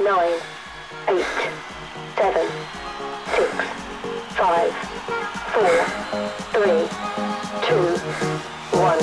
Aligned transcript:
nine, 0.00 0.40
eight, 1.08 1.24
seven, 2.16 2.46
six, 3.34 3.50
five, 4.36 4.72
four, 5.52 5.84
three, 6.52 6.86
two, 7.66 7.98
one. 8.78 9.00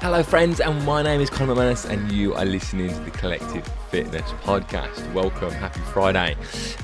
Hello, 0.00 0.22
friends, 0.24 0.58
and 0.58 0.84
my 0.84 1.02
name 1.02 1.20
is 1.20 1.30
Conor 1.30 1.54
McManus, 1.54 1.88
and 1.88 2.10
you 2.10 2.34
are 2.34 2.44
listening 2.44 2.88
to 2.88 3.00
the 3.00 3.12
Collective 3.12 3.64
Fitness 3.90 4.28
Podcast. 4.42 5.12
Welcome, 5.12 5.52
happy 5.52 5.80
Friday. 5.92 6.34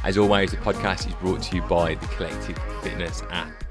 As 0.05 0.17
always, 0.17 0.53
the 0.53 0.59
podcast 0.59 1.09
is 1.09 1.15
brought 1.15 1.43
to 1.45 1.57
you 1.57 1.63
by 1.63 1.95
the 1.95 2.07
Collective 2.07 2.59
Fitness 2.83 3.23
app. 3.31 3.64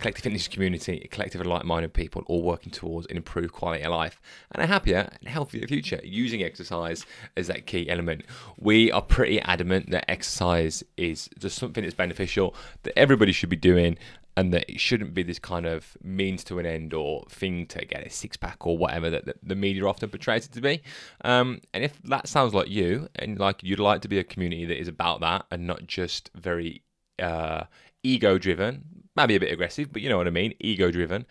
Collective 0.00 0.24
Fitness 0.24 0.48
community, 0.48 1.02
a 1.04 1.08
collective 1.08 1.42
of 1.42 1.46
like 1.46 1.64
minded 1.64 1.92
people 1.92 2.22
all 2.26 2.42
working 2.42 2.72
towards 2.72 3.06
an 3.08 3.18
improved 3.18 3.52
quality 3.52 3.82
of 3.82 3.92
life 3.92 4.20
and 4.52 4.62
a 4.62 4.66
happier 4.66 5.10
and 5.20 5.28
healthier 5.28 5.66
future 5.66 6.00
using 6.02 6.42
exercise 6.42 7.04
as 7.36 7.48
that 7.48 7.66
key 7.66 7.88
element. 7.90 8.24
We 8.58 8.90
are 8.90 9.02
pretty 9.02 9.40
adamant 9.40 9.90
that 9.90 10.10
exercise 10.10 10.82
is 10.96 11.28
just 11.38 11.58
something 11.58 11.84
that's 11.84 11.94
beneficial, 11.94 12.54
that 12.84 12.98
everybody 12.98 13.32
should 13.32 13.50
be 13.50 13.56
doing, 13.56 13.98
and 14.36 14.54
that 14.54 14.70
it 14.70 14.80
shouldn't 14.80 15.12
be 15.12 15.22
this 15.22 15.38
kind 15.38 15.66
of 15.66 15.98
means 16.02 16.44
to 16.44 16.58
an 16.58 16.64
end 16.64 16.94
or 16.94 17.24
thing 17.28 17.66
to 17.66 17.84
get 17.84 18.06
a 18.06 18.08
six 18.08 18.38
pack 18.38 18.66
or 18.66 18.78
whatever 18.78 19.10
that 19.10 19.24
the 19.42 19.54
media 19.54 19.84
often 19.84 20.08
portrays 20.08 20.46
it 20.46 20.52
to 20.52 20.62
be. 20.62 20.82
Um, 21.24 21.60
and 21.74 21.84
if 21.84 22.00
that 22.04 22.26
sounds 22.26 22.54
like 22.54 22.68
you, 22.68 23.08
and 23.16 23.38
like 23.38 23.62
you'd 23.62 23.78
like 23.78 24.00
to 24.00 24.08
be 24.08 24.18
a 24.18 24.24
community 24.24 24.64
that 24.64 24.80
is 24.80 24.88
about 24.88 25.20
that 25.20 25.44
and 25.50 25.66
not 25.66 25.86
just 25.86 26.30
very 26.34 26.82
uh, 27.20 27.64
ego 28.02 28.38
driven, 28.38 28.99
maybe 29.28 29.36
a 29.36 29.40
bit 29.40 29.52
aggressive, 29.52 29.92
but 29.92 30.02
you 30.02 30.08
know 30.08 30.18
what 30.18 30.26
I 30.26 30.30
mean, 30.30 30.54
ego 30.60 30.90
driven, 30.90 31.26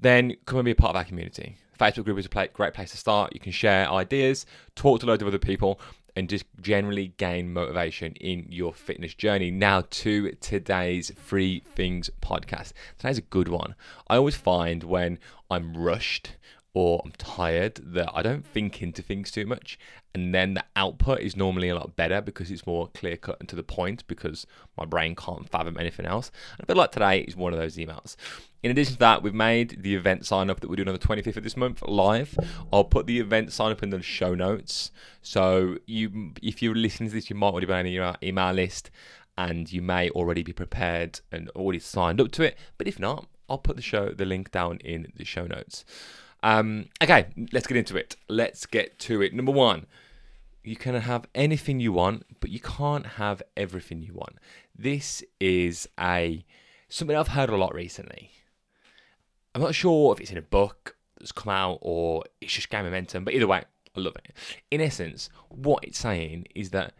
then 0.00 0.36
come 0.46 0.58
and 0.58 0.64
be 0.64 0.72
a 0.72 0.74
part 0.74 0.90
of 0.90 0.96
our 0.96 1.04
community. 1.04 1.56
Facebook 1.78 2.04
group 2.04 2.18
is 2.18 2.26
a 2.26 2.48
great 2.48 2.74
place 2.74 2.90
to 2.92 2.96
start. 2.96 3.32
You 3.34 3.40
can 3.40 3.52
share 3.52 3.90
ideas, 3.90 4.46
talk 4.76 5.00
to 5.00 5.06
loads 5.06 5.22
of 5.22 5.28
other 5.28 5.38
people, 5.38 5.80
and 6.16 6.28
just 6.28 6.44
generally 6.60 7.08
gain 7.16 7.52
motivation 7.52 8.12
in 8.14 8.46
your 8.48 8.72
fitness 8.72 9.14
journey. 9.14 9.50
Now, 9.50 9.82
to 9.90 10.30
today's 10.40 11.10
Free 11.16 11.60
Things 11.60 12.10
podcast. 12.22 12.72
Today's 12.98 13.18
a 13.18 13.22
good 13.22 13.48
one. 13.48 13.74
I 14.08 14.16
always 14.16 14.36
find 14.36 14.84
when 14.84 15.18
I'm 15.50 15.76
rushed 15.76 16.36
or 16.74 17.00
I'm 17.04 17.12
tired 17.12 17.76
that 17.76 18.10
I 18.12 18.22
don't 18.22 18.44
think 18.44 18.82
into 18.82 19.00
things 19.00 19.30
too 19.30 19.46
much. 19.46 19.78
And 20.12 20.34
then 20.34 20.54
the 20.54 20.64
output 20.74 21.20
is 21.20 21.36
normally 21.36 21.68
a 21.68 21.74
lot 21.74 21.96
better 21.96 22.20
because 22.20 22.50
it's 22.50 22.66
more 22.66 22.88
clear 22.88 23.16
cut 23.16 23.36
and 23.38 23.48
to 23.48 23.56
the 23.56 23.62
point 23.62 24.06
because 24.08 24.46
my 24.76 24.84
brain 24.84 25.14
can't 25.14 25.48
fathom 25.48 25.76
anything 25.78 26.04
else. 26.04 26.30
And 26.52 26.64
I 26.64 26.66
feel 26.66 26.76
like 26.76 26.90
today 26.90 27.20
is 27.20 27.36
one 27.36 27.52
of 27.52 27.58
those 27.58 27.76
emails. 27.76 28.16
In 28.62 28.72
addition 28.72 28.94
to 28.94 28.98
that, 29.00 29.22
we've 29.22 29.34
made 29.34 29.82
the 29.82 29.94
event 29.94 30.26
sign 30.26 30.50
up 30.50 30.60
that 30.60 30.68
we're 30.68 30.76
doing 30.76 30.88
on 30.88 30.94
the 30.94 31.00
25th 31.00 31.36
of 31.36 31.44
this 31.44 31.56
month 31.56 31.82
live. 31.82 32.36
I'll 32.72 32.84
put 32.84 33.06
the 33.06 33.20
event 33.20 33.52
sign 33.52 33.70
up 33.70 33.82
in 33.82 33.90
the 33.90 34.02
show 34.02 34.34
notes. 34.34 34.90
So 35.22 35.78
you, 35.86 36.32
if 36.42 36.60
you're 36.60 36.74
listening 36.74 37.10
to 37.10 37.14
this, 37.14 37.30
you 37.30 37.36
might 37.36 37.48
already 37.48 37.66
be 37.66 37.72
on 37.72 37.86
your 37.86 38.14
email 38.22 38.52
list 38.52 38.90
and 39.36 39.72
you 39.72 39.82
may 39.82 40.10
already 40.10 40.42
be 40.42 40.52
prepared 40.52 41.20
and 41.30 41.50
already 41.50 41.78
signed 41.78 42.20
up 42.20 42.32
to 42.32 42.42
it. 42.42 42.56
But 42.78 42.88
if 42.88 42.98
not, 42.98 43.26
I'll 43.48 43.58
put 43.58 43.76
the 43.76 43.82
show 43.82 44.10
the 44.10 44.24
link 44.24 44.50
down 44.50 44.78
in 44.78 45.12
the 45.16 45.24
show 45.24 45.46
notes. 45.46 45.84
Um, 46.44 46.90
okay, 47.02 47.26
let's 47.52 47.66
get 47.66 47.78
into 47.78 47.96
it. 47.96 48.16
Let's 48.28 48.66
get 48.66 48.98
to 49.00 49.22
it. 49.22 49.32
Number 49.32 49.50
one, 49.50 49.86
you 50.62 50.76
can 50.76 50.94
have 50.94 51.26
anything 51.34 51.80
you 51.80 51.90
want, 51.90 52.26
but 52.38 52.50
you 52.50 52.60
can't 52.60 53.06
have 53.06 53.42
everything 53.56 54.02
you 54.02 54.12
want. 54.12 54.36
This 54.76 55.24
is 55.40 55.88
a 55.98 56.44
something 56.90 57.16
I've 57.16 57.28
heard 57.28 57.48
a 57.48 57.56
lot 57.56 57.74
recently. 57.74 58.30
I'm 59.54 59.62
not 59.62 59.74
sure 59.74 60.12
if 60.12 60.20
it's 60.20 60.30
in 60.30 60.36
a 60.36 60.42
book 60.42 60.96
that's 61.18 61.32
come 61.32 61.50
out 61.50 61.78
or 61.80 62.24
it's 62.42 62.52
just 62.52 62.68
game 62.68 62.84
momentum, 62.84 63.24
but 63.24 63.32
either 63.32 63.46
way, 63.46 63.62
I 63.96 64.00
love 64.00 64.16
it. 64.16 64.32
In 64.70 64.82
essence, 64.82 65.30
what 65.48 65.82
it's 65.82 65.98
saying 65.98 66.46
is 66.54 66.70
that 66.70 66.92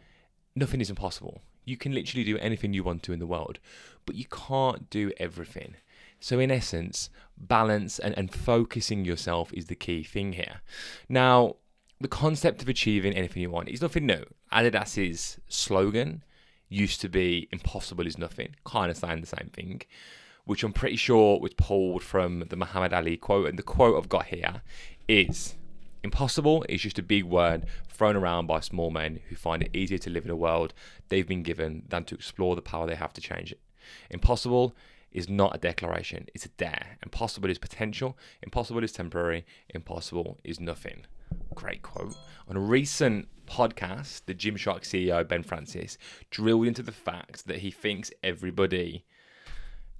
nothing 0.55 0.81
is 0.81 0.89
impossible. 0.89 1.41
You 1.65 1.77
can 1.77 1.93
literally 1.93 2.23
do 2.23 2.39
anything 2.39 2.73
you 2.73 2.83
want 2.83 3.03
to 3.03 3.13
in 3.13 3.19
the 3.19 3.27
world, 3.27 3.59
but 4.07 4.15
you 4.15 4.25
can't 4.25 4.89
do 4.89 5.11
everything. 5.17 5.75
So, 6.19 6.39
in 6.39 6.49
essence, 6.49 7.09
balance 7.37 7.99
and, 7.99 8.17
and 8.17 8.33
focusing 8.33 9.05
yourself 9.05 9.53
is 9.53 9.65
the 9.65 9.75
key 9.75 10.03
thing 10.03 10.33
here. 10.33 10.61
Now, 11.09 11.55
the 11.99 12.07
concept 12.07 12.61
of 12.61 12.69
achieving 12.69 13.13
anything 13.13 13.41
you 13.41 13.49
want 13.49 13.69
is 13.69 13.81
nothing 13.81 14.05
new. 14.05 14.25
Adidas's 14.51 15.39
slogan 15.47 16.23
used 16.69 17.01
to 17.01 17.09
be 17.09 17.47
impossible 17.51 18.05
is 18.05 18.17
nothing, 18.17 18.55
kind 18.65 18.91
of 18.91 18.97
saying 18.97 19.21
the 19.21 19.27
same 19.27 19.49
thing, 19.53 19.81
which 20.45 20.63
I'm 20.63 20.73
pretty 20.73 20.97
sure 20.97 21.39
was 21.39 21.53
pulled 21.53 22.03
from 22.03 22.45
the 22.49 22.55
Muhammad 22.55 22.93
Ali 22.93 23.17
quote. 23.17 23.47
And 23.47 23.57
the 23.57 23.63
quote 23.63 23.97
I've 23.97 24.09
got 24.09 24.25
here 24.25 24.61
is 25.07 25.55
impossible 26.03 26.65
is 26.69 26.81
just 26.81 26.99
a 26.99 27.03
big 27.03 27.23
word 27.23 27.65
thrown 27.89 28.15
around 28.15 28.45
by 28.45 28.59
small 28.59 28.91
men 28.91 29.19
who 29.29 29.35
find 29.35 29.63
it 29.63 29.75
easier 29.75 29.97
to 29.97 30.09
live 30.09 30.25
in 30.25 30.31
a 30.31 30.35
world 30.35 30.73
they've 31.09 31.27
been 31.27 31.43
given 31.43 31.83
than 31.87 32.03
to 32.05 32.15
explore 32.15 32.55
the 32.55 32.61
power 32.61 32.85
they 32.85 32.95
have 32.95 33.13
to 33.13 33.21
change 33.21 33.51
it. 33.51 33.59
Impossible 34.09 34.75
is 35.15 35.29
not 35.29 35.55
a 35.55 35.57
declaration, 35.57 36.27
it's 36.33 36.45
a 36.45 36.49
dare. 36.49 36.97
Impossible 37.01 37.49
is 37.49 37.57
potential, 37.57 38.17
impossible 38.43 38.83
is 38.83 38.91
temporary, 38.91 39.45
impossible 39.69 40.39
is 40.43 40.59
nothing. 40.59 41.05
Great 41.55 41.81
quote. 41.81 42.15
On 42.49 42.57
a 42.57 42.59
recent 42.59 43.29
podcast, 43.47 44.25
the 44.25 44.35
Gymshark 44.35 44.81
CEO, 44.81 45.25
Ben 45.27 45.41
Francis, 45.41 45.97
drilled 46.29 46.67
into 46.67 46.83
the 46.83 46.91
fact 46.91 47.47
that 47.47 47.59
he 47.59 47.71
thinks 47.71 48.11
everybody 48.23 49.05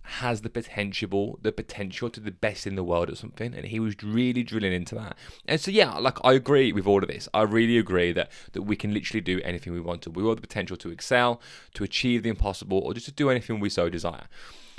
has 0.06 0.42
the 0.42 0.50
potential 0.50 1.40
the 1.42 1.52
potential 1.52 2.12
to 2.12 2.20
the 2.20 2.30
best 2.30 2.68
in 2.68 2.76
the 2.76 2.84
world 2.84 3.10
at 3.10 3.18
something 3.18 3.56
and 3.56 3.66
he 3.66 3.80
was 3.80 3.96
really 4.04 4.44
drilling 4.44 4.72
into 4.72 4.94
that 4.94 5.18
and 5.48 5.60
so 5.60 5.72
yeah 5.72 5.98
like 5.98 6.20
i 6.24 6.32
agree 6.32 6.72
with 6.72 6.86
all 6.86 7.02
of 7.02 7.10
this 7.10 7.28
i 7.34 7.42
really 7.42 7.80
agree 7.80 8.12
that 8.12 8.30
that 8.52 8.62
we 8.62 8.76
can 8.76 8.94
literally 8.94 9.20
do 9.20 9.42
anything 9.44 9.74
we 9.74 9.80
want 9.80 10.04
to 10.04 10.12
we 10.12 10.22
all 10.22 10.30
have 10.30 10.36
the 10.36 10.42
potential 10.42 10.78
to 10.78 10.92
excel 10.92 11.42
to 11.74 11.84
achieve 11.84 12.22
the 12.22 12.30
impossible 12.30 12.78
or 12.86 12.94
just 12.94 13.08
to 13.08 13.12
do 13.12 13.32
anything 13.32 13.60
we 13.60 13.68
so 13.68 13.90
desire 13.90 14.28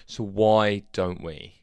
so 0.07 0.23
why 0.23 0.85
don't 0.93 1.23
we? 1.23 1.63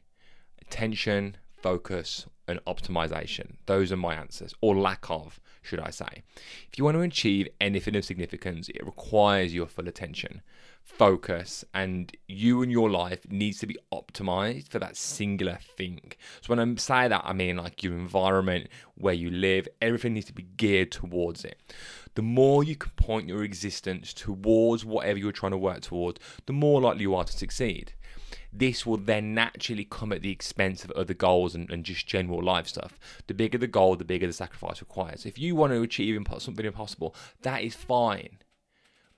Attention, 0.60 1.36
focus, 1.62 2.26
and 2.46 2.62
optimization. 2.66 3.56
Those 3.66 3.90
are 3.90 3.96
my 3.96 4.14
answers, 4.14 4.54
or 4.60 4.76
lack 4.76 5.10
of, 5.10 5.40
should 5.62 5.80
I 5.80 5.90
say. 5.90 6.22
If 6.70 6.76
you 6.76 6.84
want 6.84 6.96
to 6.96 7.00
achieve 7.00 7.48
anything 7.60 7.96
of 7.96 8.04
significance, 8.04 8.68
it 8.68 8.84
requires 8.84 9.54
your 9.54 9.66
full 9.66 9.88
attention, 9.88 10.42
focus, 10.82 11.64
and 11.72 12.14
you 12.28 12.62
and 12.62 12.70
your 12.70 12.90
life 12.90 13.20
needs 13.30 13.58
to 13.60 13.66
be 13.66 13.78
optimized 13.90 14.68
for 14.68 14.78
that 14.78 14.96
singular 14.96 15.58
thing. 15.76 16.12
So 16.42 16.54
when 16.54 16.60
I 16.60 16.74
say 16.76 17.08
that, 17.08 17.22
I 17.24 17.32
mean 17.32 17.56
like 17.56 17.82
your 17.82 17.94
environment, 17.94 18.68
where 18.94 19.14
you 19.14 19.30
live, 19.30 19.66
everything 19.80 20.12
needs 20.12 20.26
to 20.26 20.34
be 20.34 20.46
geared 20.58 20.92
towards 20.92 21.46
it. 21.46 21.58
The 22.14 22.22
more 22.22 22.62
you 22.62 22.76
can 22.76 22.92
point 22.96 23.28
your 23.28 23.42
existence 23.42 24.12
towards 24.12 24.84
whatever 24.84 25.18
you're 25.18 25.32
trying 25.32 25.52
to 25.52 25.58
work 25.58 25.80
towards, 25.80 26.20
the 26.46 26.52
more 26.52 26.80
likely 26.80 27.02
you 27.02 27.14
are 27.14 27.24
to 27.24 27.32
succeed 27.32 27.94
this 28.54 28.86
will 28.86 28.96
then 28.96 29.34
naturally 29.34 29.84
come 29.84 30.12
at 30.12 30.22
the 30.22 30.30
expense 30.30 30.84
of 30.84 30.92
other 30.92 31.14
goals 31.14 31.54
and, 31.54 31.68
and 31.70 31.84
just 31.84 32.06
general 32.06 32.42
life 32.42 32.68
stuff. 32.68 32.98
The 33.26 33.34
bigger 33.34 33.58
the 33.58 33.66
goal, 33.66 33.96
the 33.96 34.04
bigger 34.04 34.28
the 34.28 34.32
sacrifice 34.32 34.80
required. 34.80 35.20
So 35.20 35.28
if 35.28 35.38
you 35.38 35.56
want 35.56 35.72
to 35.72 35.82
achieve 35.82 36.18
something 36.38 36.64
impossible, 36.64 37.14
that 37.42 37.62
is 37.62 37.74
fine. 37.74 38.38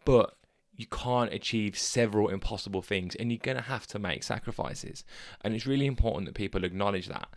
But 0.05 0.37
you 0.75 0.87
can't 0.87 1.33
achieve 1.33 1.79
several 1.79 2.29
impossible 2.29 2.83
things 2.83 3.15
and 3.15 3.31
you're 3.31 3.39
going 3.39 3.57
to 3.57 3.63
have 3.63 3.87
to 3.89 3.99
make 3.99 4.23
sacrifices. 4.23 5.05
And 5.43 5.55
it's 5.55 5.67
really 5.67 5.87
important 5.87 6.27
that 6.27 6.35
people 6.35 6.65
acknowledge 6.65 7.09
that. 7.09 7.29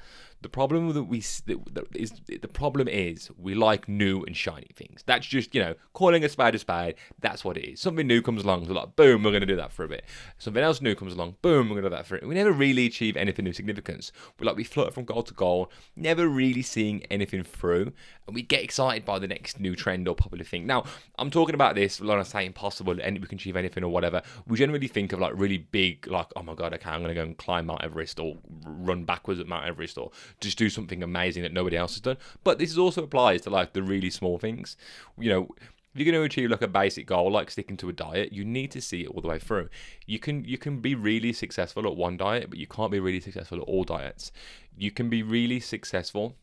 The 0.42 0.50
problem 0.50 0.94
that 0.94 1.04
we 1.04 1.18
is 1.18 1.42
the 1.46 2.48
problem 2.48 2.88
is 2.88 3.30
we 3.38 3.56
like 3.56 3.90
new 3.90 4.24
and 4.24 4.36
shiny 4.36 4.70
things. 4.74 5.04
That's 5.06 5.28
just 5.28 5.54
you 5.54 5.62
know 5.62 5.76
calling 5.92 6.24
a 6.24 6.30
spade 6.30 6.56
a 6.56 6.60
spade. 6.60 6.96
That's 7.20 7.44
what 7.44 7.58
it 7.58 7.70
is. 7.70 7.82
Something 7.82 8.08
new 8.08 8.22
comes 8.22 8.44
along, 8.44 8.66
we're 8.66 8.74
like 8.74 8.96
boom, 8.96 9.24
we're 9.24 9.32
going 9.32 9.42
to 9.42 9.48
do 9.48 9.58
that 9.58 9.74
for 9.74 9.84
a 9.84 9.90
bit. 9.90 10.06
Something 10.38 10.64
else 10.64 10.82
new 10.82 10.96
comes 10.96 11.14
along, 11.14 11.36
boom, 11.42 11.68
we're 11.68 11.76
going 11.76 11.84
to 11.84 11.90
do 11.90 11.96
that 11.96 12.06
for 12.06 12.16
it. 12.16 12.26
We 12.26 12.36
never 12.36 12.54
really 12.54 12.86
achieve 12.86 13.18
anything 13.18 13.48
of 13.48 13.56
significance. 13.56 14.14
We 14.40 14.48
like 14.48 14.56
we 14.56 14.64
flutter 14.64 14.92
from 14.92 15.04
goal 15.04 15.24
to 15.24 15.34
goal, 15.34 15.72
never 15.98 16.30
really 16.30 16.62
seeing 16.62 17.04
anything 17.06 17.44
through, 17.44 17.92
and 18.26 18.34
we 18.34 18.42
get 18.42 18.64
excited 18.64 19.04
by 19.04 19.20
the 19.20 19.28
next 19.28 19.60
new 19.60 19.76
trend 19.76 20.08
or 20.08 20.16
popular 20.16 20.46
thing. 20.46 20.66
Now 20.66 20.86
I'm 21.18 21.32
talking 21.32 21.56
about 21.56 21.76
this 21.76 22.00
when 22.00 22.18
I 22.18 22.24
say 22.24 22.46
impossible 22.46 22.98
and 23.02 23.20
we 23.20 23.28
can 23.28 23.38
achieve 23.38 23.58
anything 23.58 23.84
or 23.84 23.90
whatever. 23.90 24.22
We 24.48 24.58
generally 24.58 24.88
think 24.88 25.12
of 25.12 25.20
like 25.20 25.34
really 25.36 25.58
big, 25.58 26.08
like 26.08 26.28
oh 26.38 26.44
my 26.44 26.54
god, 26.54 26.74
okay, 26.76 26.90
I'm 26.90 27.02
going 27.02 27.10
to 27.10 27.16
go 27.16 27.24
and 27.24 27.38
climb 27.38 27.66
Mount 27.66 27.84
Everest 27.84 28.22
or 28.22 28.38
run 28.66 29.04
backwards 29.04 29.42
at 29.42 29.48
Mount 29.48 29.66
Everest 29.66 29.98
or 29.98 30.12
just 30.40 30.58
do 30.58 30.70
something 30.70 31.04
amazing 31.04 31.44
that 31.44 31.54
nobody 31.54 31.78
else 31.78 31.94
has 31.94 32.02
done. 32.02 32.18
But 32.44 32.60
this 32.60 32.78
also 32.78 33.04
applies 33.04 33.42
to 33.42 33.50
like 33.50 33.74
the 33.74 33.84
really 33.84 34.10
small 34.10 34.38
things. 34.38 34.78
You 35.18 35.30
know, 35.30 35.48
if 35.94 36.00
you're 36.00 36.12
going 36.12 36.22
to 36.22 36.26
achieve 36.26 36.52
like 36.52 36.62
a 36.62 36.68
basic 36.68 37.08
goal 37.08 37.32
like 37.32 37.50
sticking 37.50 37.78
to 37.78 37.90
a 37.90 37.94
diet 37.94 38.32
you 38.32 38.46
need 38.46 38.72
to 38.72 38.82
see 38.82 39.02
it 39.02 39.08
all 39.08 39.22
the 39.22 39.28
way 39.28 39.40
through 39.40 39.70
you 40.06 40.20
can 40.20 40.46
you 40.46 40.58
can 40.58 40.80
be 40.80 40.94
really 40.94 41.34
successful 41.34 41.88
at 41.88 41.96
one 41.96 42.16
diet 42.16 42.50
but 42.50 42.60
you 42.60 42.68
can't 42.68 42.92
be 42.92 43.00
really 43.00 43.20
successful 43.20 43.58
at 43.58 43.64
all 43.64 43.84
diets 43.84 44.32
you 44.78 44.92
can 44.92 45.10
be 45.10 45.24
really 45.24 45.60
successful 45.60 46.36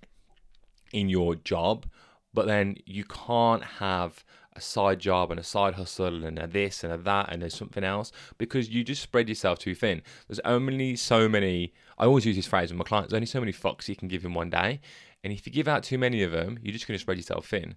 in 0.92 1.08
your 1.08 1.36
job 1.36 1.86
but 2.34 2.46
then 2.46 2.76
you 2.84 3.04
can't 3.04 3.64
have 3.64 4.24
a 4.56 4.60
side 4.60 4.98
job 4.98 5.30
and 5.30 5.38
a 5.38 5.44
side 5.44 5.74
hustle 5.74 6.24
and 6.24 6.38
a 6.38 6.46
this 6.46 6.82
and 6.82 6.92
a 6.92 6.96
that 6.96 7.32
and 7.32 7.42
there's 7.42 7.54
something 7.54 7.84
else 7.84 8.12
because 8.38 8.68
you 8.70 8.82
just 8.82 9.02
spread 9.02 9.28
yourself 9.28 9.58
too 9.58 9.74
thin. 9.74 10.02
There's 10.28 10.40
only 10.40 10.96
so 10.96 11.28
many. 11.28 11.72
I 11.98 12.06
always 12.06 12.26
use 12.26 12.36
this 12.36 12.46
phrase 12.46 12.70
with 12.70 12.78
my 12.78 12.84
clients. 12.84 13.10
There's 13.10 13.18
only 13.18 13.26
so 13.26 13.40
many 13.40 13.52
fucks 13.52 13.88
you 13.88 13.96
can 13.96 14.08
give 14.08 14.24
in 14.24 14.34
one 14.34 14.50
day. 14.50 14.80
And 15.24 15.32
if 15.32 15.44
you 15.44 15.52
give 15.52 15.66
out 15.66 15.82
too 15.82 15.98
many 15.98 16.22
of 16.22 16.30
them, 16.30 16.58
you're 16.62 16.72
just 16.72 16.86
going 16.86 16.96
to 16.96 17.00
spread 17.00 17.16
yourself 17.16 17.48
thin. 17.48 17.74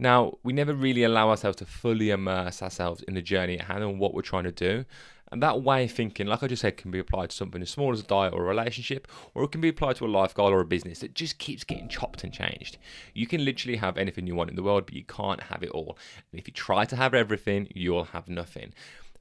Now, 0.00 0.38
we 0.42 0.52
never 0.52 0.74
really 0.74 1.04
allow 1.04 1.30
ourselves 1.30 1.56
to 1.58 1.64
fully 1.64 2.10
immerse 2.10 2.60
ourselves 2.60 3.02
in 3.02 3.14
the 3.14 3.22
journey 3.22 3.58
at 3.58 3.66
hand 3.66 3.84
and 3.84 4.00
what 4.00 4.14
we're 4.14 4.22
trying 4.22 4.44
to 4.44 4.52
do. 4.52 4.84
And 5.30 5.42
that 5.42 5.62
way 5.62 5.84
of 5.84 5.92
thinking, 5.92 6.26
like 6.26 6.42
I 6.42 6.46
just 6.46 6.62
said, 6.62 6.76
can 6.76 6.90
be 6.90 6.98
applied 6.98 7.30
to 7.30 7.36
something 7.36 7.60
as 7.60 7.70
small 7.70 7.92
as 7.92 8.00
a 8.00 8.04
diet 8.04 8.32
or 8.32 8.44
a 8.44 8.48
relationship, 8.48 9.06
or 9.34 9.44
it 9.44 9.52
can 9.52 9.60
be 9.60 9.68
applied 9.68 9.96
to 9.96 10.06
a 10.06 10.08
life 10.08 10.34
goal 10.34 10.48
or 10.48 10.60
a 10.60 10.64
business 10.64 11.00
that 11.00 11.14
just 11.14 11.38
keeps 11.38 11.64
getting 11.64 11.88
chopped 11.88 12.24
and 12.24 12.32
changed. 12.32 12.78
You 13.14 13.26
can 13.26 13.44
literally 13.44 13.76
have 13.76 13.98
anything 13.98 14.26
you 14.26 14.34
want 14.34 14.50
in 14.50 14.56
the 14.56 14.62
world, 14.62 14.86
but 14.86 14.94
you 14.94 15.04
can't 15.04 15.42
have 15.44 15.62
it 15.62 15.70
all. 15.70 15.98
And 16.32 16.40
if 16.40 16.48
you 16.48 16.54
try 16.54 16.84
to 16.86 16.96
have 16.96 17.14
everything, 17.14 17.68
you'll 17.74 18.04
have 18.04 18.28
nothing. 18.28 18.72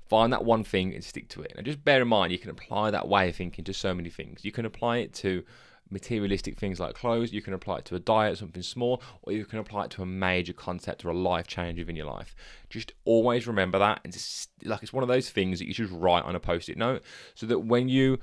Find 0.07 0.31
that 0.31 0.45
one 0.45 0.63
thing 0.63 0.93
and 0.93 1.03
stick 1.03 1.27
to 1.29 1.41
it. 1.41 1.53
And 1.57 1.65
just 1.65 1.83
bear 1.83 2.01
in 2.01 2.07
mind, 2.07 2.31
you 2.31 2.39
can 2.39 2.49
apply 2.49 2.91
that 2.91 3.09
way 3.09 3.29
of 3.29 3.35
thinking 3.35 3.65
to 3.65 3.73
so 3.73 3.93
many 3.93 4.09
things. 4.09 4.45
You 4.45 4.53
can 4.53 4.65
apply 4.65 4.97
it 4.99 5.13
to 5.15 5.43
materialistic 5.89 6.57
things 6.57 6.79
like 6.79 6.95
clothes, 6.95 7.31
you 7.31 7.41
can 7.41 7.53
apply 7.53 7.77
it 7.77 7.85
to 7.85 7.95
a 7.95 7.99
diet, 7.99 8.37
something 8.37 8.61
small, 8.61 9.01
or 9.21 9.33
you 9.33 9.45
can 9.45 9.59
apply 9.59 9.85
it 9.85 9.91
to 9.91 10.01
a 10.01 10.05
major 10.05 10.53
concept 10.53 11.05
or 11.05 11.09
a 11.09 11.17
life 11.17 11.47
change 11.47 11.79
within 11.79 11.95
your 11.95 12.05
life. 12.05 12.35
Just 12.69 12.93
always 13.05 13.47
remember 13.47 13.79
that. 13.79 14.01
And 14.03 14.13
just, 14.13 14.49
like 14.63 14.83
it's 14.83 14.93
one 14.93 15.03
of 15.03 15.09
those 15.09 15.29
things 15.29 15.59
that 15.59 15.67
you 15.67 15.73
should 15.73 15.91
write 15.91 16.23
on 16.23 16.35
a 16.35 16.39
post 16.39 16.69
it 16.69 16.77
note 16.77 17.03
so 17.35 17.45
that 17.45 17.59
when 17.59 17.89
you 17.89 18.19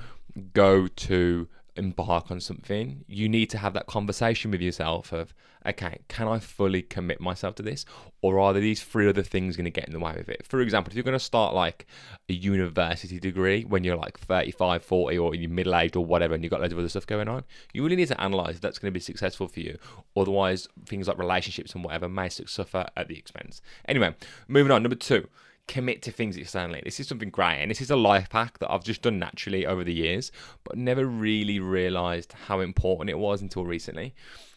go 0.52 0.86
to 0.86 1.48
embark 1.76 2.30
on 2.30 2.40
something, 2.40 3.04
you 3.08 3.28
need 3.28 3.50
to 3.50 3.58
have 3.58 3.74
that 3.74 3.86
conversation 3.86 4.50
with 4.50 4.60
yourself 4.60 5.12
of, 5.12 5.34
okay, 5.66 5.98
can 6.08 6.28
I 6.28 6.38
fully 6.38 6.82
commit 6.82 7.20
myself 7.20 7.54
to 7.56 7.62
this? 7.62 7.84
Or 8.22 8.38
are 8.38 8.52
there 8.52 8.62
these 8.62 8.82
three 8.82 9.08
other 9.08 9.22
things 9.22 9.56
going 9.56 9.64
to 9.64 9.70
get 9.70 9.86
in 9.86 9.92
the 9.92 9.98
way 9.98 10.16
of 10.18 10.28
it? 10.28 10.46
For 10.46 10.60
example, 10.60 10.90
if 10.90 10.96
you're 10.96 11.04
going 11.04 11.18
to 11.18 11.18
start 11.18 11.54
like 11.54 11.86
a 12.28 12.32
university 12.32 13.18
degree 13.18 13.64
when 13.64 13.84
you're 13.84 13.96
like 13.96 14.18
35, 14.18 14.82
40, 14.82 15.18
or 15.18 15.34
you're 15.34 15.50
middle 15.50 15.74
aged 15.74 15.96
or 15.96 16.04
whatever, 16.04 16.34
and 16.34 16.44
you've 16.44 16.50
got 16.50 16.60
loads 16.60 16.72
of 16.72 16.78
other 16.78 16.88
stuff 16.88 17.06
going 17.06 17.28
on, 17.28 17.44
you 17.72 17.82
really 17.82 17.96
need 17.96 18.08
to 18.08 18.20
analyze 18.20 18.56
if 18.56 18.60
that's 18.60 18.78
going 18.78 18.92
to 18.92 18.94
be 18.94 19.00
successful 19.00 19.48
for 19.48 19.60
you. 19.60 19.78
Otherwise, 20.16 20.68
things 20.86 21.08
like 21.08 21.18
relationships 21.18 21.74
and 21.74 21.84
whatever 21.84 22.08
may 22.08 22.28
suffer 22.28 22.86
at 22.96 23.08
the 23.08 23.18
expense. 23.18 23.60
Anyway, 23.86 24.14
moving 24.48 24.70
on. 24.70 24.82
Number 24.82 24.96
two 24.96 25.28
commit 25.66 26.02
to 26.02 26.12
things 26.12 26.36
externally. 26.36 26.82
This 26.84 27.00
is 27.00 27.08
something 27.08 27.30
great, 27.30 27.60
and 27.60 27.70
this 27.70 27.80
is 27.80 27.90
a 27.90 27.96
life 27.96 28.28
hack 28.30 28.58
that 28.58 28.70
I've 28.70 28.84
just 28.84 29.02
done 29.02 29.18
naturally 29.18 29.66
over 29.66 29.84
the 29.84 29.92
years, 29.92 30.30
but 30.64 30.76
never 30.76 31.06
really 31.06 31.60
realized 31.60 32.32
how 32.46 32.60
important 32.60 33.10
it 33.10 33.18
was 33.18 33.42
until 33.42 33.64
recently. 33.64 34.14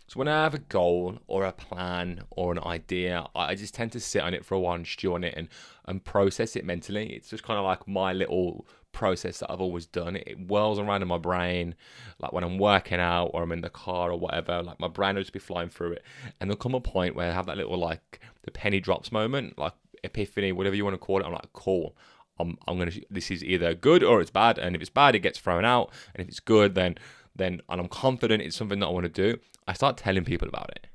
So 0.10 0.20
when 0.20 0.30
I 0.30 0.44
have 0.44 0.54
a 0.54 0.60
goal 0.60 1.20
or 1.28 1.44
a 1.44 1.52
plan 1.52 2.22
or 2.30 2.54
an 2.54 2.60
idea, 2.64 3.26
I 3.36 3.56
just 3.56 3.74
tend 3.74 3.92
to 3.92 4.00
sit 4.00 4.22
on 4.22 4.34
it 4.34 4.46
for 4.46 4.56
a 4.56 4.60
while 4.60 4.76
and 4.76 4.88
stew 4.88 5.14
on 5.16 5.26
it 5.26 5.34
and, 5.36 5.50
and 5.86 6.04
process 6.04 6.56
it 6.56 6.64
mentally. 6.64 7.08
It's 7.14 7.30
just 7.30 7.44
kind 7.44 7.60
of 7.60 7.66
like 7.66 7.90
my 7.90 8.14
little 8.14 8.66
process 8.94 9.40
that 9.40 9.52
I've 9.52 9.60
always 9.60 9.86
done. 9.86 10.16
It 10.16 10.48
whirls 10.48 10.80
around 10.80 11.02
in 11.02 11.10
my 11.10 11.18
brain, 11.18 11.76
like 12.20 12.32
when 12.32 12.46
I'm 12.46 12.58
working 12.58 13.02
out 13.02 13.32
or 13.34 13.44
I'm 13.44 13.52
in 13.52 13.60
the 13.60 13.70
car 13.70 14.12
or 14.12 14.18
whatever. 14.18 14.64
Like 14.64 14.80
my 14.80 14.88
brain 14.88 15.16
will 15.16 15.24
just 15.24 15.34
be 15.34 15.40
flying 15.40 15.68
through 15.68 15.94
it, 15.94 16.04
and 16.40 16.50
there'll 16.50 16.58
come 16.58 16.74
a 16.74 16.80
point 16.80 17.14
where 17.14 17.30
I 17.30 17.34
have 17.34 17.48
that 17.48 17.58
little 17.58 17.78
like 17.78 18.22
the 18.44 18.52
penny 18.52 18.80
drops 18.80 19.12
moment, 19.12 19.58
like 19.58 19.74
epiphany, 20.08 20.52
whatever 20.52 20.76
you 20.76 20.84
want 20.84 20.96
to 20.96 21.00
call 21.00 21.20
it. 21.20 21.26
I'm 21.26 21.34
like, 21.34 21.54
cool. 21.54 21.96
I'm, 22.40 22.58
I'm 22.68 22.78
gonna. 22.78 22.92
This 23.10 23.32
is 23.32 23.44
either 23.44 23.74
good 23.74 24.04
or 24.04 24.22
it's 24.22 24.32
bad, 24.32 24.58
and 24.60 24.76
if 24.76 24.82
it's 24.82 24.90
bad, 24.90 25.16
it 25.16 25.20
gets 25.20 25.40
thrown 25.40 25.66
out, 25.66 25.92
and 26.14 26.22
if 26.22 26.28
it's 26.28 26.40
good, 26.40 26.76
then 26.76 26.98
then 27.36 27.62
and 27.70 27.82
I'm 27.82 27.88
confident 27.88 28.44
it's 28.44 28.56
something 28.56 28.80
that 28.80 28.88
I 28.88 28.92
want 28.92 29.06
to 29.06 29.10
do. 29.10 29.40
I 29.68 29.74
start 29.74 29.98
telling 29.98 30.24
people 30.24 30.48
about 30.48 30.70
it, 30.70 30.88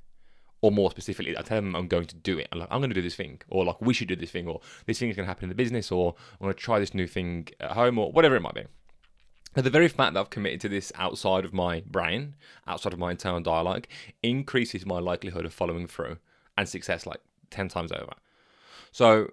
or 0.61 0.71
more 0.71 0.91
specifically, 0.91 1.37
I 1.37 1.43
tell 1.43 1.57
them 1.59 1.75
I'm 1.75 1.89
going 1.89 2.07
to 2.07 2.17
do 2.17 2.39
it. 2.39 2.49
I'm 2.53 2.61
like, 2.61 2.69
I'm 2.71 2.81
to 2.83 2.89
do 2.89 3.03
this 3.03 3.17
thing, 3.17 3.41
or 3.49 3.65
like 3.65 3.81
we 3.81 3.95
should 3.95 4.09
do 4.09 4.17
this 4.17 4.31
thing, 4.31 4.47
or 4.47 4.61
this 4.87 4.99
thing 4.99 5.11
is 5.11 5.17
to 5.17 5.25
happen 5.25 5.45
in 5.45 5.49
the 5.49 5.55
business, 5.55 5.91
or 5.91 6.15
I'm 6.41 6.49
to 6.49 6.55
try 6.55 6.79
this 6.79 6.95
new 6.95 7.07
thing 7.07 7.49
at 7.61 7.73
home, 7.73 7.99
or 7.99 8.13
whatever 8.13 8.37
it 8.37 8.43
might 8.43 8.55
be. 8.55 8.65
But 9.55 9.65
the 9.65 9.71
very 9.71 9.89
fact 9.89 10.15
that 10.15 10.21
I've 10.21 10.31
committed 10.31 10.61
to 10.63 10.69
this 10.69 10.93
outside 10.95 11.45
of 11.45 11.53
my 11.53 11.83
brain, 11.87 12.37
outside 12.67 12.93
of 12.93 12.99
my 12.99 13.11
internal 13.11 13.41
dialogue, 13.41 13.87
increases 14.23 14.87
my 14.87 14.99
likelihood 14.99 15.45
of 15.45 15.53
following 15.53 15.87
through 15.87 16.17
and 16.57 16.69
success 16.69 17.07
like 17.07 17.21
10 17.51 17.69
times 17.69 17.93
over. 17.93 18.15
So 18.93 19.29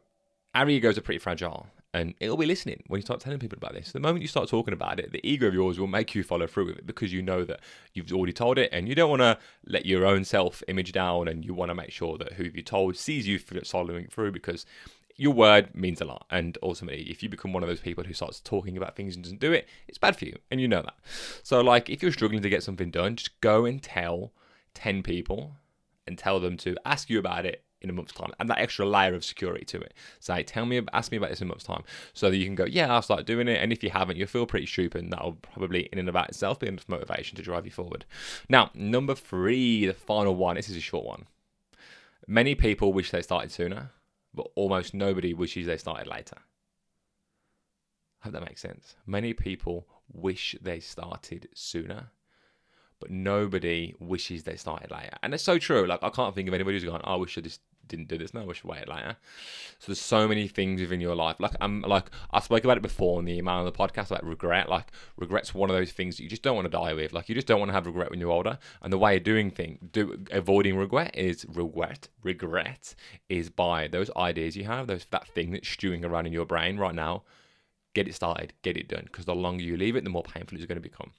our 0.56 0.68
egos 0.68 0.98
are 0.98 1.02
pretty 1.02 1.20
fragile 1.20 1.68
and 1.94 2.14
it'll 2.20 2.38
be 2.38 2.46
listening 2.46 2.84
when 2.88 3.00
you 3.00 3.06
start 3.06 3.20
telling 3.20 3.40
people 3.40 3.58
about 3.58 3.74
this. 3.74 3.92
The 3.92 4.00
moment 4.00 4.22
you 4.22 4.28
start 4.28 4.48
talking 4.48 4.74
about 4.74 5.00
it, 5.00 5.12
the 5.12 5.28
ego 5.28 5.48
of 5.48 5.54
yours 5.54 5.80
will 5.80 5.88
make 5.88 6.14
you 6.14 6.24
follow 6.24 6.48
through 6.48 6.68
with 6.68 6.78
it 6.78 6.88
because 6.88 7.12
you 7.12 7.22
know 7.22 7.44
that 7.46 7.62
you've 7.94 8.12
already 8.14 8.34
told 8.34 8.58
it 8.58 8.70
and 8.72 8.88
you 8.88 8.96
don't 8.96 9.10
want 9.10 9.22
to 9.22 9.38
let 9.66 9.86
your 9.86 10.06
own 10.06 10.24
self 10.24 10.62
image 10.68 10.92
down 10.92 11.28
and 11.28 11.44
you 11.44 11.54
want 11.54 11.70
to 11.70 11.76
make 11.76 11.92
sure 11.92 12.18
that 12.18 12.34
who 12.34 12.44
you 12.44 12.62
told 12.62 12.96
sees 12.96 13.28
you 13.28 13.40
following 13.40 14.08
through 14.08 14.32
because 14.32 14.66
your 15.16 15.34
word 15.34 15.76
means 15.76 16.00
a 16.00 16.06
lot. 16.06 16.26
And 16.30 16.58
ultimately, 16.64 17.10
if 17.10 17.22
you 17.22 17.28
become 17.28 17.52
one 17.52 17.64
of 17.64 17.68
those 17.68 17.82
people 17.82 18.06
who 18.06 18.14
starts 18.14 18.40
talking 18.40 18.78
about 18.78 18.96
things 18.96 19.16
and 19.16 19.24
doesn't 19.24 19.42
do 19.42 19.52
it, 19.52 19.68
it's 19.88 19.98
bad 19.98 20.16
for 20.16 20.26
you. 20.26 20.38
And 20.50 20.62
you 20.62 20.68
know 20.68 20.82
that. 20.82 20.96
So, 21.44 21.60
like, 21.60 21.90
if 21.90 22.02
you're 22.02 22.14
struggling 22.14 22.42
to 22.42 22.50
get 22.50 22.64
something 22.64 22.90
done, 22.90 23.18
just 23.18 23.42
go 23.42 23.66
and 23.66 23.84
tell 23.84 24.32
10 24.76 25.04
people 25.04 25.56
and 26.08 26.18
tell 26.18 26.40
them 26.40 26.56
to 26.58 26.78
ask 26.86 27.10
you 27.10 27.20
about 27.20 27.46
it 27.46 27.64
in 27.82 27.90
a 27.90 27.94
month's 27.94 28.14
time 28.14 28.32
and 28.40 28.50
that 28.50 28.60
extra 28.60 28.86
layer 28.86 29.14
of 29.14 29.24
security 29.24 29.66
to 29.66 29.80
it. 29.80 29.94
Say 30.20 30.44
tell 30.44 30.66
me 30.66 30.82
ask 30.94 31.12
me 31.12 31.18
about 31.18 31.30
this 31.30 31.42
in 31.42 31.48
a 31.48 31.50
month's 31.50 31.64
time. 31.64 31.84
So 32.14 32.30
that 32.30 32.38
you 32.38 32.46
can 32.46 32.56
go 32.56 32.66
yeah 32.66 32.94
i'll 32.94 33.02
start 33.02 33.26
doing 33.26 33.48
it 33.48 33.62
and 33.62 33.72
if 33.72 33.84
you 33.84 33.90
haven't 33.90 34.18
you'll 34.18 34.28
feel 34.28 34.46
pretty 34.46 34.66
stupid 34.66 35.04
and 35.04 35.14
that'll 35.14 35.34
probably 35.34 35.90
in 35.92 36.00
and 36.00 36.10
about 36.10 36.30
itself 36.30 36.60
be 36.60 36.68
enough 36.68 36.88
motivation 36.88 37.36
to 37.38 37.42
drive 37.42 37.66
you 37.66 37.72
forward. 37.72 38.06
Now 38.48 38.72
number 38.74 39.16
three 39.16 39.86
the 39.86 39.94
final 39.94 40.36
one 40.36 40.56
this 40.56 40.70
is 40.70 40.78
a 40.78 40.82
short 40.82 41.06
one. 41.06 41.26
Many 42.28 42.56
people 42.56 42.94
wish 42.94 43.12
they 43.12 43.22
started 43.22 43.52
sooner 43.52 43.92
but 44.34 44.48
almost 44.56 44.94
nobody 44.94 45.34
wishes 45.34 45.66
they 45.66 45.78
started 45.78 46.08
later. 46.08 46.38
I 48.22 48.26
hope 48.26 48.34
that 48.34 48.46
makes 48.46 48.62
sense. 48.62 48.96
Many 49.06 49.34
people 49.34 49.88
wish 50.12 50.56
they 50.62 50.80
started 50.80 51.48
sooner 51.54 52.12
but 53.00 53.10
nobody 53.10 53.96
wishes 54.00 54.44
they 54.44 54.56
started 54.56 54.92
later. 54.92 55.16
And 55.24 55.34
it's 55.34 55.44
so 55.44 55.58
true. 55.58 55.88
Like 55.88 56.04
I 56.04 56.10
can't 56.10 56.36
think 56.36 56.48
of 56.48 56.54
anybody 56.54 56.80
who's 56.80 56.90
oh, 56.90 57.00
I 57.04 57.16
wish 57.16 57.38
I 57.38 57.42
just 57.42 57.62
didn't 57.90 58.08
do 58.08 58.18
this. 58.18 58.34
No, 58.34 58.42
I 58.42 58.46
wish 58.46 58.64
wait 58.64 58.88
later. 58.88 59.18
So 59.80 59.88
there's 59.88 60.00
so 60.00 60.28
many 60.28 60.48
things 60.48 60.80
within 60.82 61.02
your 61.02 61.16
life. 61.16 61.38
Like 61.40 61.56
I'm 61.60 61.82
like 61.82 62.06
I 62.32 62.40
spoke 62.40 62.64
about 62.64 62.78
it 62.78 62.84
before 62.84 63.20
in 63.20 63.26
the 63.26 63.38
email 63.38 63.56
on 63.56 63.66
the 63.66 63.72
podcast 63.72 64.12
about 64.12 64.26
regret. 64.26 64.70
Like 64.70 64.88
regret's 65.18 65.54
one 65.54 65.70
of 65.70 65.76
those 65.76 65.92
things 65.92 66.18
that 66.18 66.24
you 66.24 66.30
just 66.30 66.42
don't 66.42 66.56
want 66.56 66.66
to 66.66 66.70
die 66.70 66.94
with. 66.94 67.12
Like 67.12 67.28
you 67.28 67.36
just 67.36 67.48
don't 67.48 67.60
want 67.60 67.70
to 67.70 67.74
have 67.74 67.86
regret 67.86 68.10
when 68.10 68.20
you're 68.20 68.32
older. 68.32 68.58
And 68.82 68.94
the 68.94 68.98
way 68.98 69.18
of 69.18 69.24
doing 69.24 69.52
things, 69.52 69.80
do 69.92 70.24
avoiding 70.32 70.78
regret 70.78 71.16
is 71.18 71.46
regret. 71.50 72.08
Regret 72.24 72.96
is 73.28 73.50
by 73.50 73.88
those 73.88 74.10
ideas 74.16 74.56
you 74.56 74.64
have, 74.66 74.88
those 74.88 75.06
that 75.12 75.28
thing 75.28 75.52
that's 75.52 75.68
stewing 75.68 76.06
around 76.06 76.28
in 76.28 76.34
your 76.34 76.46
brain 76.46 76.78
right 76.78 76.96
now. 76.96 77.24
Get 78.00 78.08
it 78.08 78.16
started, 78.16 78.54
get 78.62 78.78
it 78.78 78.88
done. 78.88 79.04
Because 79.04 79.26
the 79.26 79.36
longer 79.36 79.62
you 79.62 79.76
leave 79.76 79.98
it, 79.98 80.06
the 80.06 80.10
more 80.10 80.24
painful 80.24 80.58
it's 80.58 80.66
going 80.66 80.78
to 80.78 80.82
become. 80.82 81.12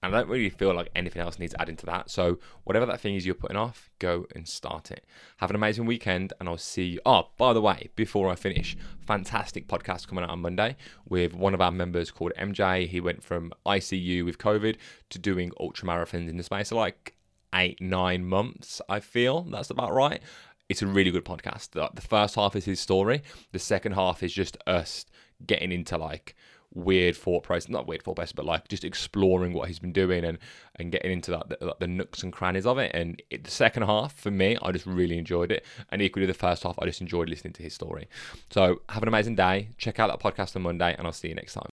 And 0.00 0.14
I 0.14 0.20
don't 0.20 0.28
really 0.28 0.48
feel 0.48 0.72
like 0.72 0.88
anything 0.94 1.20
else 1.20 1.40
needs 1.40 1.56
adding 1.58 1.74
to 1.78 1.86
that. 1.86 2.08
So 2.08 2.38
whatever 2.62 2.86
that 2.86 3.00
thing 3.00 3.16
is 3.16 3.26
you're 3.26 3.34
putting 3.34 3.56
off, 3.56 3.90
go 3.98 4.26
and 4.36 4.46
start 4.46 4.92
it. 4.92 5.04
Have 5.38 5.50
an 5.50 5.56
amazing 5.56 5.86
weekend, 5.86 6.32
and 6.38 6.48
I'll 6.48 6.56
see 6.56 6.84
you. 6.84 7.00
Oh, 7.04 7.30
by 7.36 7.52
the 7.52 7.60
way, 7.60 7.88
before 7.96 8.28
I 8.28 8.36
finish, 8.36 8.76
fantastic 9.04 9.66
podcast 9.66 10.06
coming 10.06 10.22
out 10.22 10.30
on 10.30 10.40
Monday 10.40 10.76
with 11.04 11.34
one 11.34 11.52
of 11.52 11.60
our 11.60 11.72
members 11.72 12.12
called 12.12 12.30
MJ. 12.38 12.86
He 12.86 13.00
went 13.00 13.24
from 13.24 13.52
ICU 13.66 14.24
with 14.24 14.38
COVID 14.38 14.76
to 15.08 15.18
doing 15.18 15.50
ultra 15.58 15.88
marathons 15.88 16.28
in 16.28 16.36
the 16.36 16.44
space 16.44 16.70
of 16.70 16.76
like 16.76 17.16
eight, 17.56 17.80
nine 17.80 18.24
months. 18.24 18.80
I 18.88 19.00
feel 19.00 19.42
that's 19.42 19.70
about 19.70 19.92
right. 19.92 20.22
It's 20.68 20.82
a 20.82 20.86
really 20.86 21.10
good 21.10 21.24
podcast. 21.24 21.70
The, 21.72 21.90
the 21.92 22.00
first 22.00 22.36
half 22.36 22.54
is 22.54 22.66
his 22.66 22.78
story. 22.78 23.24
The 23.50 23.58
second 23.58 23.94
half 23.94 24.22
is 24.22 24.32
just 24.32 24.56
us 24.68 25.06
getting 25.46 25.72
into 25.72 25.96
like 25.98 26.34
weird 26.72 27.16
thought 27.16 27.42
process, 27.42 27.68
not 27.68 27.86
weird 27.86 28.02
thought 28.02 28.16
process, 28.16 28.32
but 28.32 28.44
like 28.44 28.68
just 28.68 28.84
exploring 28.84 29.52
what 29.52 29.68
he's 29.68 29.78
been 29.78 29.92
doing 29.92 30.24
and 30.24 30.38
and 30.76 30.92
getting 30.92 31.12
into 31.12 31.30
that 31.30 31.48
the, 31.48 31.74
the 31.80 31.86
nooks 31.86 32.22
and 32.22 32.32
crannies 32.32 32.66
of 32.66 32.78
it. 32.78 32.90
And 32.94 33.22
it, 33.30 33.44
the 33.44 33.50
second 33.50 33.84
half 33.84 34.14
for 34.14 34.30
me, 34.30 34.56
I 34.62 34.72
just 34.72 34.86
really 34.86 35.18
enjoyed 35.18 35.50
it, 35.52 35.64
and 35.90 36.00
equally 36.00 36.26
the 36.26 36.34
first 36.34 36.62
half, 36.62 36.78
I 36.78 36.86
just 36.86 37.00
enjoyed 37.00 37.28
listening 37.28 37.52
to 37.54 37.62
his 37.62 37.74
story. 37.74 38.08
So 38.50 38.82
have 38.88 39.02
an 39.02 39.08
amazing 39.08 39.36
day. 39.36 39.70
Check 39.78 39.98
out 39.98 40.08
that 40.08 40.20
podcast 40.20 40.56
on 40.56 40.62
Monday, 40.62 40.94
and 40.96 41.06
I'll 41.06 41.12
see 41.12 41.28
you 41.28 41.34
next 41.34 41.54
time. 41.54 41.70